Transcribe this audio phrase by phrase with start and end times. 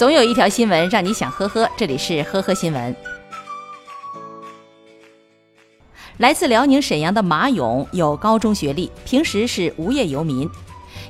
[0.00, 2.96] 总有一条新闻让你想呵呵，这里是呵呵新闻。
[6.16, 10.48] 来自辽宁沈阳的马勇有高中学历，平时是无业游民。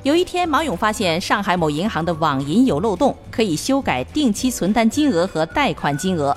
[0.03, 6.35] 有一天，马勇发现上海某银行的网银有漏洞，可以修改定期存单金额和贷款金额，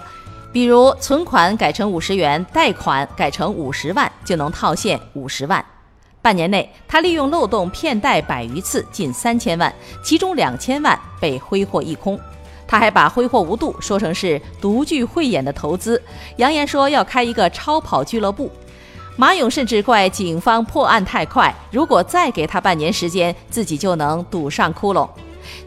[0.53, 5.65] 比如存款改成五十元，贷款改成五十万，就能套现五十万。
[6.23, 9.75] 半年内，他利用漏洞骗贷百余次，近三千万，
[10.05, 12.17] 其中两千万被挥霍一空。
[12.67, 16.01] 他还把挥霍无度说成是独具慧眼的投资，
[16.37, 18.51] 扬言说要开一个超跑俱乐部。
[19.17, 25.09] 马勇甚至怪警方破案太快，如果再给他半年时间，自己就能堵上窟窿。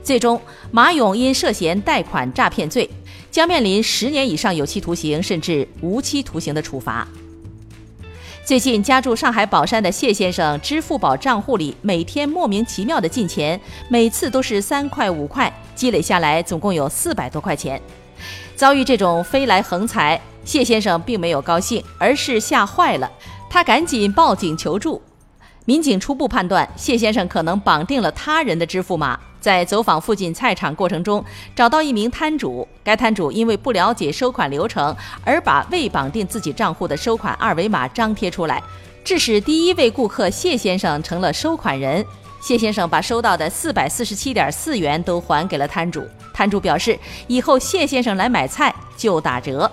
[0.04, 2.90] 最终，马勇因涉嫌贷款诈骗罪，
[3.32, 7.08] 将面临十年以上有期徒刑，甚至无期徒刑的处罚。
[8.44, 13.60] 最近，家住上海宝山的谢先生，支付宝账户里每天莫名其妙的进钱，
[13.90, 17.82] 每次都是三块五块，积累下来总共有四百多块钱。
[18.56, 23.10] 遭遇这种飞来横财，谢先生并没有高兴，而是吓坏了。
[23.50, 25.00] 他赶紧报警求助，
[25.66, 31.24] 民警初步判断谢先生可能绑定了他人的支付码，在走访附近菜场过程中
[31.56, 38.62] 找到一名摊主，该摊主因为不了解收款流程，而把未绑定自己账户的收款二维码张贴出来，
[39.04, 42.04] 致使第一位顾客谢先生成了收款人。
[42.40, 49.70] 谢先生把收到的四百四十七点四元都还给了摊主，摊主表示以后谢先生来买菜就打折。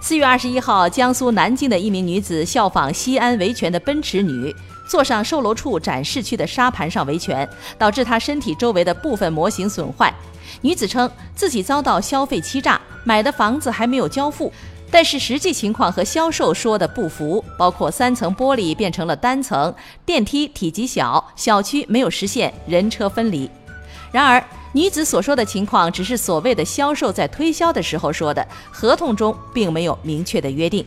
[0.00, 4.54] 四月二十一号，江苏南京的一名女子效仿西安维权的奔驰女，
[4.88, 10.14] 坐上售楼处展示区的沙盘上维权，导致她身体周围的部分模型损坏。
[10.60, 14.52] 女子称自己遭到消费欺诈，买的房子还没有交付，
[14.96, 19.74] 但是实际情况和销售说的不符，包括三层玻璃变成了单层，
[20.06, 23.46] 电梯体积小，小区没有实现人车分离。
[24.10, 30.82] 然而，女子所说的情况只是所谓的销售在推销的时候说的，合同中并没有明确的约定。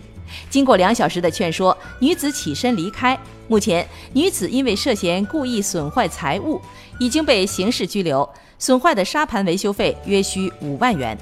[0.50, 3.16] 经过两小时的劝说，女子起身离开。
[3.47, 6.59] 目前，女子因为涉嫌故意损坏财物，
[7.00, 8.28] 已经被刑事拘留。
[8.57, 11.16] 损坏的沙盘维修费约需五万元。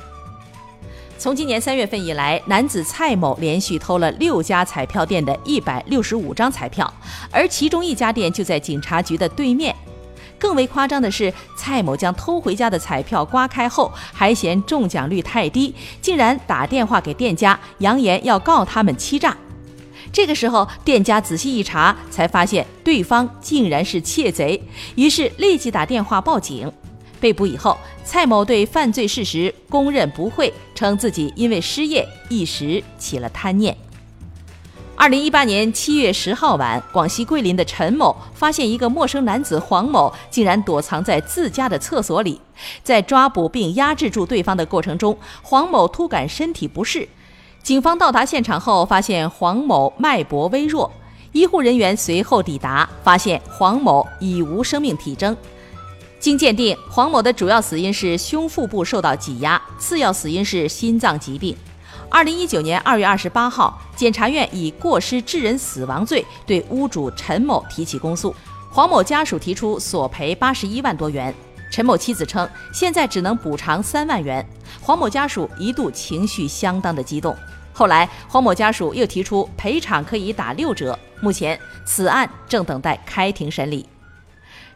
[1.19, 6.91] 从今年三月份以来，男子蔡某连续偷了六家彩票店的一百六十五张彩票，
[7.31, 9.75] 而其中一家店就在警察局的对面。
[10.37, 19.35] 更为夸张的是，蔡某将偷回家的彩票刮开后，还嫌中奖率太低，竟然打电话给店家，扬言要告他们欺诈。
[20.13, 24.61] 这个时候，店家仔细一查，才发现对方竟然是窃贼，
[24.93, 26.71] 于是立即打电话报警。
[27.19, 33.75] 被捕以后，蔡某对犯罪事实供认不讳，称自己因为失业一时起了贪念。
[34.95, 42.41] 二零一八年七月十号晚，广西桂林的陈某发现一个陌生男子黄某竟然躲藏在自家的厕所里。
[42.81, 47.07] 在抓捕并压制住对方的过程中，黄某突感身体不适。
[47.61, 50.91] 警方到达现场后，发现黄某脉搏微弱。
[51.31, 55.37] 医护人员随后抵达，发现黄某已无生命体征。
[56.27, 61.55] 经鉴定，黄某的主要死因是胸腹部受到挤压，次要死因是心脏疾病。
[62.09, 68.35] 二零一九年二月二十八号，检察院以过失致人死亡罪对屋主陈某提起公诉，
[68.69, 71.33] 黄某家属提出索赔八十一万多元。
[71.71, 74.45] 陈某妻子称，现在只能补偿三万元。
[74.81, 77.33] 黄某家属一度情绪相当的激动。
[77.71, 80.99] 后来，黄某家属又提出赔偿可以打六折。
[81.21, 83.85] 目前，此案正等待开庭审理。